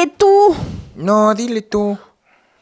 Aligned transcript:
Dile 0.00 0.14
tú. 0.16 0.56
No, 0.96 1.34
dile 1.34 1.60
tú. 1.60 1.98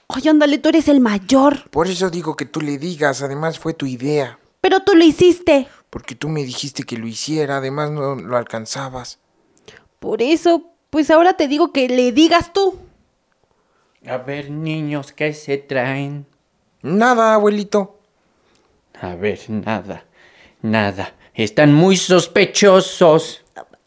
Oye, 0.08 0.28
ándale, 0.28 0.58
tú 0.58 0.70
eres 0.70 0.88
el 0.88 0.98
mayor. 0.98 1.70
Por 1.70 1.86
eso 1.86 2.10
digo 2.10 2.34
que 2.34 2.46
tú 2.46 2.60
le 2.60 2.78
digas, 2.78 3.22
además 3.22 3.60
fue 3.60 3.74
tu 3.74 3.86
idea. 3.86 4.40
Pero 4.60 4.80
tú 4.80 4.96
lo 4.96 5.04
hiciste. 5.04 5.68
Porque 5.88 6.16
tú 6.16 6.28
me 6.28 6.42
dijiste 6.42 6.82
que 6.82 6.96
lo 6.96 7.06
hiciera, 7.06 7.58
además 7.58 7.92
no 7.92 8.16
lo 8.16 8.36
alcanzabas. 8.36 9.20
Por 10.00 10.20
eso, 10.20 10.64
pues 10.90 11.12
ahora 11.12 11.34
te 11.34 11.46
digo 11.46 11.72
que 11.72 11.88
le 11.88 12.10
digas 12.10 12.52
tú. 12.52 12.76
A 14.04 14.16
ver, 14.16 14.50
niños, 14.50 15.12
¿qué 15.12 15.32
se 15.32 15.58
traen? 15.58 16.26
Nada, 16.82 17.34
abuelito. 17.34 18.00
A 19.00 19.14
ver, 19.14 19.38
nada, 19.48 20.06
nada. 20.60 21.14
Están 21.34 21.72
muy 21.72 21.96
sospechosos. 21.96 23.44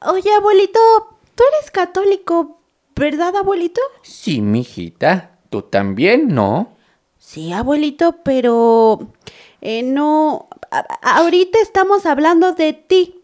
Oye, 0.08 0.34
abuelito, 0.34 0.80
tú 1.36 1.44
eres 1.54 1.70
católico, 1.70 2.61
¿verdad, 3.02 3.36
abuelito? 3.36 3.82
Sí, 4.04 4.42
mijita. 4.42 5.40
¿Tú 5.50 5.64
también, 5.64 6.28
no? 6.28 6.78
Sí, 7.18 7.52
abuelito, 7.52 8.18
pero... 8.24 9.12
eh, 9.62 9.82
no... 9.82 10.48
a- 10.70 11.18
ahorita 11.18 11.58
estamos 11.60 12.06
hablando 12.06 12.54
de 12.54 12.74
ti. 12.74 13.16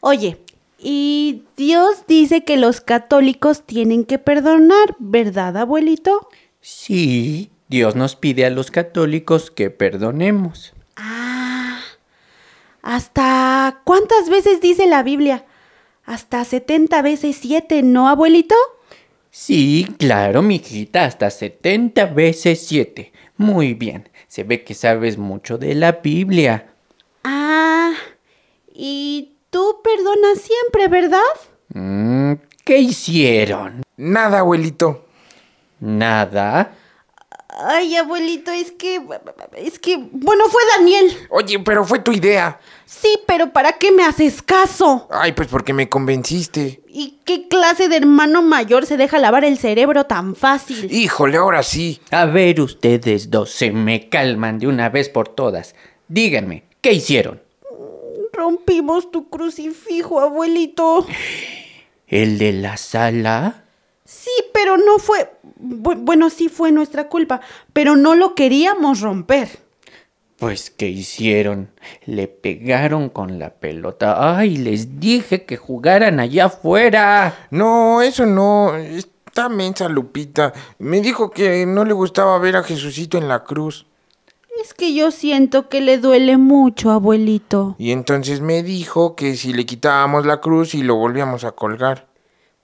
Oye, 0.00 0.42
y 0.78 1.44
Dios 1.56 2.04
dice 2.08 2.42
que 2.44 2.56
los 2.56 2.80
católicos 2.80 3.62
tienen 3.64 4.04
que 4.04 4.18
perdonar, 4.18 4.96
¿verdad, 4.98 5.56
abuelito? 5.56 6.28
Sí, 6.60 7.50
Dios 7.68 7.94
nos 7.94 8.16
pide 8.16 8.44
a 8.46 8.50
los 8.50 8.70
católicos 8.72 9.50
que 9.52 9.70
perdonemos. 9.70 10.72
Ah, 10.96 11.78
¿hasta 12.82 13.80
cuántas 13.84 14.28
veces 14.28 14.60
dice 14.60 14.86
la 14.86 15.02
Biblia? 15.02 15.44
Hasta 16.04 16.44
70 16.44 17.00
veces 17.02 17.36
7, 17.40 17.82
¿no, 17.84 18.08
abuelito? 18.08 18.56
Sí, 19.30 19.86
claro, 19.98 20.42
mijita, 20.42 21.04
hasta 21.04 21.30
70 21.30 22.06
veces 22.06 22.66
7. 22.66 23.12
Muy 23.36 23.74
bien, 23.74 24.08
se 24.26 24.42
ve 24.42 24.64
que 24.64 24.74
sabes 24.74 25.18
mucho 25.18 25.56
de 25.56 25.74
la 25.74 25.92
Biblia. 25.92 26.72
Ah, 27.22 27.92
y 28.74 29.36
tú 29.50 29.80
perdonas 29.84 30.40
siempre, 30.40 30.88
¿verdad? 30.88 31.20
Mm, 31.72 32.32
¿Qué 32.64 32.78
hicieron? 32.78 33.82
Nada, 33.96 34.40
abuelito. 34.40 35.06
Nada. 35.78 36.74
Ay, 37.62 37.96
abuelito, 37.96 38.50
es 38.50 38.72
que... 38.72 39.00
Es 39.56 39.78
que... 39.78 39.96
Bueno, 39.96 40.44
fue 40.48 40.62
Daniel. 40.76 41.14
Oye, 41.28 41.58
pero 41.58 41.84
fue 41.84 41.98
tu 41.98 42.12
idea. 42.12 42.58
Sí, 42.86 43.20
pero 43.26 43.52
¿para 43.52 43.74
qué 43.74 43.92
me 43.92 44.02
haces 44.04 44.42
caso? 44.42 45.08
Ay, 45.10 45.32
pues 45.32 45.48
porque 45.48 45.72
me 45.72 45.88
convenciste. 45.88 46.82
¿Y 46.88 47.20
qué 47.24 47.48
clase 47.48 47.88
de 47.88 47.96
hermano 47.96 48.42
mayor 48.42 48.86
se 48.86 48.96
deja 48.96 49.18
lavar 49.18 49.44
el 49.44 49.58
cerebro 49.58 50.06
tan 50.06 50.34
fácil? 50.34 50.90
Híjole, 50.90 51.36
ahora 51.36 51.62
sí. 51.62 52.00
A 52.10 52.24
ver, 52.24 52.60
ustedes 52.60 53.30
dos 53.30 53.50
se 53.50 53.70
me 53.70 54.08
calman 54.08 54.58
de 54.58 54.66
una 54.66 54.88
vez 54.88 55.08
por 55.08 55.28
todas. 55.28 55.74
Díganme, 56.08 56.64
¿qué 56.80 56.92
hicieron? 56.92 57.40
Rompimos 58.32 59.10
tu 59.10 59.28
crucifijo, 59.28 60.20
abuelito. 60.20 61.06
¿El 62.08 62.38
de 62.38 62.52
la 62.52 62.76
sala? 62.76 63.64
Sí, 64.04 64.30
pero 64.60 64.76
no 64.76 64.98
fue... 64.98 65.30
bu- 65.58 65.96
Bueno, 65.98 66.28
sí 66.28 66.48
fue 66.48 66.70
nuestra 66.70 67.08
culpa, 67.08 67.40
pero 67.72 67.96
no 67.96 68.14
lo 68.14 68.34
queríamos 68.34 69.00
romper. 69.00 69.48
Pues, 70.38 70.70
¿qué 70.70 70.88
hicieron? 70.88 71.70
Le 72.06 72.26
pegaron 72.28 73.08
con 73.10 73.38
la 73.38 73.50
pelota. 73.50 74.36
¡Ay, 74.38 74.56
les 74.56 74.98
dije 75.00 75.44
que 75.44 75.56
jugaran 75.56 76.18
allá 76.20 76.46
afuera! 76.46 77.46
No, 77.50 78.00
eso 78.02 78.26
no. 78.26 78.74
Está 78.76 79.48
mensa 79.48 79.88
Lupita. 79.88 80.52
Me 80.78 81.00
dijo 81.00 81.30
que 81.30 81.64
no 81.66 81.84
le 81.84 81.92
gustaba 81.92 82.38
ver 82.38 82.56
a 82.56 82.62
Jesucito 82.62 83.16
en 83.18 83.28
la 83.28 83.44
cruz. 83.44 83.86
Es 84.62 84.74
que 84.74 84.92
yo 84.94 85.10
siento 85.10 85.68
que 85.70 85.80
le 85.80 85.96
duele 85.98 86.36
mucho, 86.36 86.90
abuelito. 86.90 87.76
Y 87.78 87.92
entonces 87.92 88.40
me 88.42 88.62
dijo 88.62 89.14
que 89.16 89.36
si 89.36 89.52
le 89.54 89.64
quitábamos 89.64 90.26
la 90.26 90.40
cruz 90.40 90.74
y 90.74 90.82
lo 90.82 90.96
volvíamos 90.96 91.44
a 91.44 91.52
colgar. 91.52 92.09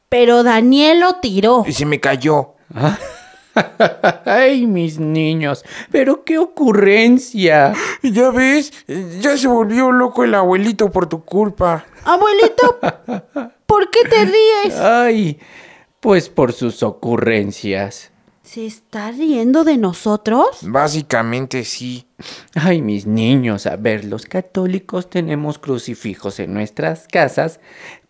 Pero 0.09 0.43
Daniel 0.43 1.01
lo 1.01 1.17
tiró. 1.17 1.65
Y 1.67 1.73
se 1.73 1.87
me 1.87 2.01
cayó. 2.01 2.55
¡Ay, 4.25 4.67
mis 4.67 4.99
niños! 4.99 5.65
¡Pero 5.91 6.25
qué 6.25 6.39
ocurrencia! 6.39 7.73
Ya 8.03 8.31
ves, 8.31 8.73
ya 9.21 9.37
se 9.37 9.49
volvió 9.49 9.93
loco 9.93 10.25
el 10.25 10.35
abuelito 10.35 10.91
por 10.91 11.09
tu 11.09 11.25
culpa. 11.25 11.87
Abuelito, 12.05 12.79
¿por 13.67 13.91
qué 13.91 14.01
te 14.09 14.25
ríes? 14.25 14.79
¡Ay! 14.79 15.39
Pues 16.01 16.29
por 16.29 16.53
sus 16.53 16.83
ocurrencias. 16.83 18.13
¿Se 18.43 18.65
está 18.65 19.11
riendo 19.11 19.65
de 19.65 19.77
nosotros? 19.77 20.59
Básicamente 20.63 21.65
sí. 21.65 22.07
Ay, 22.55 22.81
mis 22.81 23.05
niños, 23.07 23.67
a 23.67 23.75
ver, 23.75 24.05
los 24.05 24.27
católicos 24.27 25.11
tenemos 25.11 25.59
crucifijos 25.59 26.39
en 26.39 26.55
nuestras 26.55 27.09
casas 27.09 27.59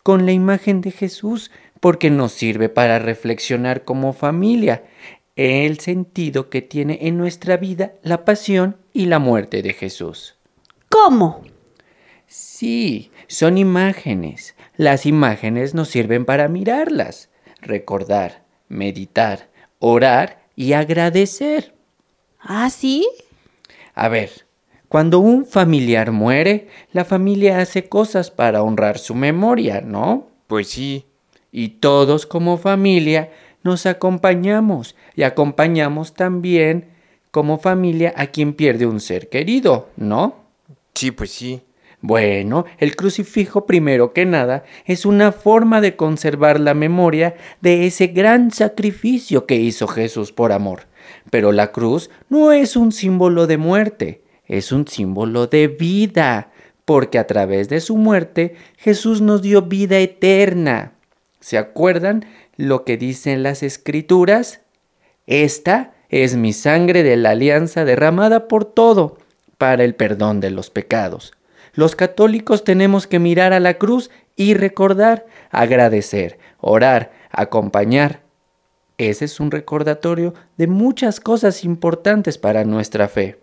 con 0.03 0.27
la 0.27 0.33
imagen 0.33 0.81
de 0.81 0.91
Jesús 0.91 1.51
porque 1.79 2.09
nos 2.09 2.31
sirve 2.31 2.69
para 2.69 2.99
reflexionar 2.99 3.83
como 3.83 4.13
familia 4.13 4.83
el 5.35 5.79
sentido 5.79 6.49
que 6.49 6.61
tiene 6.61 6.99
en 7.03 7.17
nuestra 7.17 7.57
vida 7.57 7.93
la 8.01 8.25
pasión 8.25 8.77
y 8.93 9.05
la 9.05 9.19
muerte 9.19 9.61
de 9.61 9.73
Jesús. 9.73 10.35
¿Cómo? 10.89 11.43
Sí, 12.27 13.11
son 13.27 13.57
imágenes. 13.57 14.55
Las 14.75 15.05
imágenes 15.05 15.73
nos 15.73 15.89
sirven 15.89 16.25
para 16.25 16.47
mirarlas, 16.47 17.29
recordar, 17.61 18.43
meditar, 18.67 19.49
orar 19.79 20.43
y 20.55 20.73
agradecer. 20.73 21.73
¿Ah, 22.39 22.69
sí? 22.69 23.07
A 23.93 24.09
ver, 24.09 24.45
cuando 24.89 25.19
un 25.19 25.45
familiar 25.45 26.11
muere, 26.11 26.67
la 26.91 27.05
familia 27.05 27.59
hace 27.59 27.89
cosas 27.89 28.31
para 28.31 28.63
honrar 28.63 28.97
su 28.97 29.15
memoria, 29.15 29.81
¿no? 29.81 30.27
Pues 30.47 30.69
sí. 30.69 31.06
Y 31.59 31.69
todos 31.69 32.27
como 32.27 32.59
familia 32.59 33.31
nos 33.63 33.87
acompañamos 33.87 34.95
y 35.15 35.23
acompañamos 35.23 36.13
también 36.13 36.89
como 37.31 37.57
familia 37.57 38.13
a 38.15 38.27
quien 38.27 38.53
pierde 38.53 38.85
un 38.85 38.99
ser 38.99 39.27
querido, 39.27 39.89
¿no? 39.97 40.35
Sí, 40.93 41.09
pues 41.09 41.31
sí. 41.31 41.63
Bueno, 41.99 42.65
el 42.77 42.95
crucifijo 42.95 43.65
primero 43.65 44.13
que 44.13 44.23
nada 44.23 44.65
es 44.85 45.03
una 45.03 45.31
forma 45.31 45.81
de 45.81 45.95
conservar 45.95 46.59
la 46.59 46.75
memoria 46.75 47.35
de 47.59 47.87
ese 47.87 48.05
gran 48.05 48.51
sacrificio 48.51 49.47
que 49.47 49.55
hizo 49.55 49.87
Jesús 49.87 50.31
por 50.31 50.51
amor. 50.51 50.81
Pero 51.31 51.51
la 51.51 51.71
cruz 51.71 52.11
no 52.29 52.51
es 52.51 52.75
un 52.75 52.91
símbolo 52.91 53.47
de 53.47 53.57
muerte, 53.57 54.21
es 54.45 54.71
un 54.71 54.87
símbolo 54.87 55.47
de 55.47 55.69
vida, 55.69 56.51
porque 56.85 57.17
a 57.17 57.25
través 57.25 57.67
de 57.67 57.81
su 57.81 57.97
muerte 57.97 58.53
Jesús 58.77 59.21
nos 59.21 59.41
dio 59.41 59.63
vida 59.63 59.97
eterna. 59.97 60.93
¿Se 61.39 61.57
acuerdan 61.57 62.25
lo 62.55 62.83
que 62.83 62.97
dicen 62.97 63.43
las 63.43 63.63
escrituras? 63.63 64.61
Esta 65.27 65.93
es 66.09 66.35
mi 66.35 66.53
sangre 66.53 67.03
de 67.03 67.17
la 67.17 67.31
alianza 67.31 67.85
derramada 67.85 68.47
por 68.47 68.65
todo 68.65 69.17
para 69.57 69.83
el 69.83 69.95
perdón 69.95 70.39
de 70.39 70.51
los 70.51 70.69
pecados. 70.69 71.33
Los 71.73 71.95
católicos 71.95 72.63
tenemos 72.63 73.07
que 73.07 73.19
mirar 73.19 73.53
a 73.53 73.59
la 73.59 73.75
cruz 73.75 74.09
y 74.35 74.53
recordar, 74.53 75.25
agradecer, 75.51 76.39
orar, 76.59 77.11
acompañar. 77.29 78.21
Ese 78.97 79.25
es 79.25 79.39
un 79.39 79.51
recordatorio 79.51 80.33
de 80.57 80.67
muchas 80.67 81.19
cosas 81.19 81.63
importantes 81.63 82.37
para 82.37 82.63
nuestra 82.63 83.07
fe. 83.07 83.39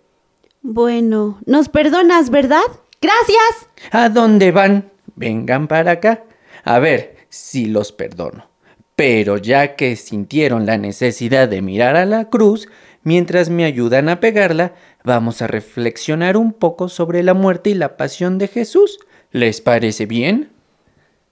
Bueno, 0.62 1.38
nos 1.46 1.68
perdonas, 1.68 2.30
¿verdad? 2.30 2.64
Gracias. 3.00 3.68
¿A 3.92 4.08
dónde 4.08 4.50
van? 4.50 4.90
Vengan 5.14 5.68
para 5.68 5.92
acá. 5.92 6.24
A 6.64 6.78
ver 6.78 7.13
si 7.34 7.66
los 7.66 7.92
perdono. 7.92 8.48
Pero 8.96 9.36
ya 9.38 9.74
que 9.74 9.96
sintieron 9.96 10.66
la 10.66 10.78
necesidad 10.78 11.48
de 11.48 11.62
mirar 11.62 11.96
a 11.96 12.06
la 12.06 12.30
cruz, 12.30 12.68
mientras 13.02 13.50
me 13.50 13.64
ayudan 13.64 14.08
a 14.08 14.20
pegarla, 14.20 14.74
vamos 15.02 15.42
a 15.42 15.48
reflexionar 15.48 16.36
un 16.36 16.52
poco 16.52 16.88
sobre 16.88 17.22
la 17.22 17.34
muerte 17.34 17.70
y 17.70 17.74
la 17.74 17.96
pasión 17.96 18.38
de 18.38 18.48
Jesús. 18.48 19.00
¿Les 19.32 19.60
parece 19.60 20.06
bien? 20.06 20.52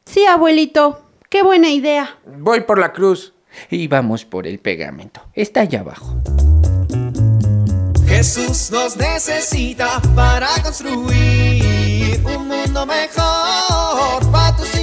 Sí, 0.04 0.26
abuelito. 0.26 1.02
Qué 1.28 1.42
buena 1.42 1.70
idea. 1.70 2.18
Voy 2.26 2.62
por 2.62 2.78
la 2.78 2.92
cruz. 2.92 3.32
Y 3.70 3.86
vamos 3.86 4.24
por 4.24 4.46
el 4.46 4.58
pegamento. 4.58 5.20
Está 5.34 5.60
allá 5.60 5.80
abajo. 5.80 6.16
Jesús 8.08 8.70
nos 8.72 8.96
necesita 8.96 10.00
para 10.14 10.48
construir 10.62 12.20
un 12.24 12.48
mundo 12.48 12.86
mejor 12.86 14.30
para 14.30 14.56
tus 14.56 14.81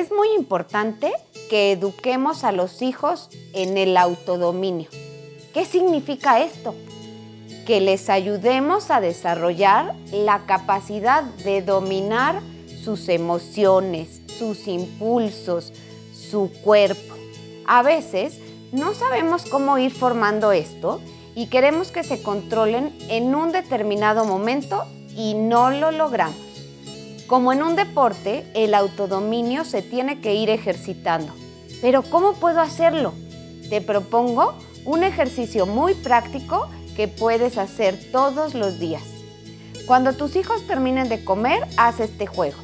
Es 0.00 0.10
muy 0.10 0.32
importante 0.34 1.12
que 1.50 1.72
eduquemos 1.72 2.42
a 2.44 2.52
los 2.52 2.80
hijos 2.80 3.28
en 3.52 3.76
el 3.76 3.98
autodominio. 3.98 4.88
¿Qué 5.52 5.66
significa 5.66 6.40
esto? 6.40 6.74
Que 7.66 7.82
les 7.82 8.08
ayudemos 8.08 8.90
a 8.90 9.02
desarrollar 9.02 9.94
la 10.10 10.46
capacidad 10.46 11.22
de 11.22 11.60
dominar 11.60 12.40
sus 12.82 13.10
emociones, 13.10 14.22
sus 14.38 14.68
impulsos, 14.68 15.70
su 16.14 16.50
cuerpo. 16.64 17.14
A 17.66 17.82
veces 17.82 18.38
no 18.72 18.94
sabemos 18.94 19.44
cómo 19.44 19.76
ir 19.76 19.90
formando 19.90 20.50
esto 20.50 20.98
y 21.34 21.48
queremos 21.48 21.90
que 21.90 22.04
se 22.04 22.22
controlen 22.22 22.96
en 23.10 23.34
un 23.34 23.52
determinado 23.52 24.24
momento 24.24 24.86
y 25.14 25.34
no 25.34 25.70
lo 25.70 25.90
logramos. 25.90 26.49
Como 27.30 27.52
en 27.52 27.62
un 27.62 27.76
deporte, 27.76 28.44
el 28.54 28.74
autodominio 28.74 29.64
se 29.64 29.82
tiene 29.82 30.20
que 30.20 30.34
ir 30.34 30.50
ejercitando. 30.50 31.32
Pero 31.80 32.02
¿cómo 32.02 32.32
puedo 32.32 32.60
hacerlo? 32.60 33.14
Te 33.68 33.80
propongo 33.80 34.54
un 34.84 35.04
ejercicio 35.04 35.64
muy 35.64 35.94
práctico 35.94 36.68
que 36.96 37.06
puedes 37.06 37.56
hacer 37.56 37.96
todos 38.10 38.54
los 38.54 38.80
días. 38.80 39.04
Cuando 39.86 40.14
tus 40.14 40.34
hijos 40.34 40.66
terminen 40.66 41.08
de 41.08 41.24
comer, 41.24 41.68
haz 41.76 42.00
este 42.00 42.26
juego. 42.26 42.58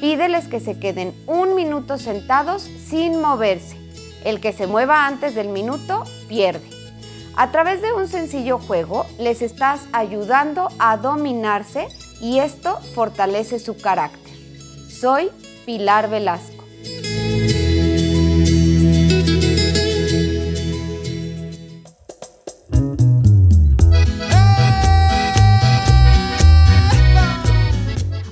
Pídeles 0.00 0.46
que 0.46 0.60
se 0.60 0.78
queden 0.78 1.12
un 1.26 1.56
minuto 1.56 1.98
sentados 1.98 2.62
sin 2.62 3.20
moverse. 3.20 3.76
El 4.24 4.38
que 4.38 4.52
se 4.52 4.68
mueva 4.68 5.08
antes 5.08 5.34
del 5.34 5.48
minuto 5.48 6.04
pierde. 6.28 6.70
A 7.34 7.50
través 7.50 7.82
de 7.82 7.92
un 7.92 8.06
sencillo 8.06 8.60
juego 8.60 9.04
les 9.18 9.42
estás 9.42 9.80
ayudando 9.92 10.68
a 10.78 10.96
dominarse 10.96 11.88
y 12.20 12.38
esto 12.38 12.78
fortalece 12.94 13.58
su 13.58 13.76
carácter. 13.76 14.34
Soy 14.88 15.30
Pilar 15.64 16.08
Velasco. 16.08 16.64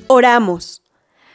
Oramos. 0.07 0.83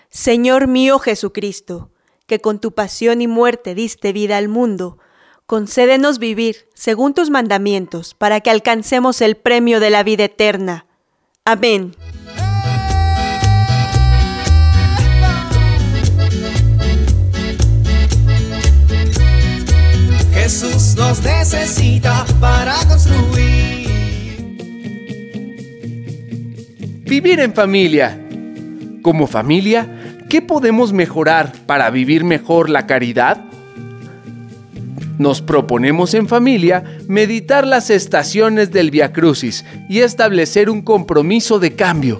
Señor 0.10 0.68
mío 0.68 1.00
Jesucristo, 1.00 1.92
que 2.28 2.40
con 2.40 2.60
tu 2.60 2.74
pasión 2.74 3.22
y 3.22 3.28
muerte 3.28 3.76
diste 3.76 4.14
vida 4.14 4.38
al 4.38 4.48
mundo, 4.48 4.98
concédenos 5.46 6.18
vivir 6.18 6.70
según 6.76 7.14
tus 7.14 7.30
mandamientos 7.30 8.14
para 8.14 8.40
que 8.40 8.50
alcancemos 8.50 9.22
el 9.22 9.36
premio 9.36 9.80
de 9.80 9.90
la 9.90 10.04
vida 10.04 10.24
eterna. 10.24 10.86
Amén. 11.44 11.96
Necesita 21.40 22.26
para 22.42 22.76
construir. 22.86 23.88
Vivir 27.06 27.40
en 27.40 27.54
familia. 27.54 28.20
Como 29.02 29.26
familia, 29.26 30.18
¿qué 30.30 30.42
podemos 30.42 30.92
mejorar 30.92 31.54
para 31.66 31.90
vivir 31.92 32.26
mejor 32.26 32.70
la 32.70 32.86
caridad? 32.86 33.46
Nos 35.18 35.42
proponemos 35.42 36.14
en 36.14 36.28
familia 36.28 36.84
meditar 37.08 37.66
las 37.66 37.90
estaciones 37.90 38.72
del 38.72 38.92
Via 38.92 39.14
Crucis 39.14 39.64
y 39.88 40.00
establecer 40.00 40.70
un 40.70 40.82
compromiso 40.82 41.58
de 41.58 41.74
cambio. 41.74 42.20